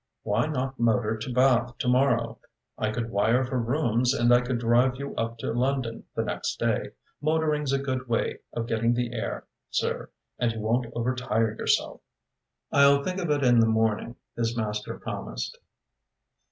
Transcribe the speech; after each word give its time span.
Why 0.23 0.47
not 0.47 0.79
motor 0.79 1.15
to 1.15 1.31
Bath 1.31 1.77
to 1.77 1.87
morrow? 1.87 2.39
I 2.75 2.89
could 2.89 3.11
wire 3.11 3.45
for 3.45 3.59
rooms, 3.59 4.15
and 4.15 4.33
I 4.33 4.41
could 4.41 4.57
drive 4.57 4.95
you 4.95 5.13
up 5.13 5.37
to 5.37 5.53
London 5.53 6.05
the 6.15 6.23
next 6.23 6.57
day. 6.57 6.93
Motoring's 7.21 7.71
a 7.71 7.77
good 7.77 8.07
way 8.09 8.39
of 8.51 8.65
getting 8.65 8.95
the 8.95 9.13
air, 9.13 9.45
sir, 9.69 10.09
and 10.39 10.53
you 10.53 10.59
won't 10.59 10.91
overtire 10.95 11.55
yourself." 11.55 12.01
"I'll 12.71 13.03
think 13.03 13.19
of 13.19 13.29
it 13.29 13.43
in 13.43 13.59
the 13.59 13.67
morning," 13.67 14.15
his 14.35 14.57
master 14.57 14.97
promised. 14.97 15.59